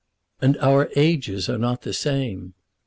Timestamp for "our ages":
0.61-1.47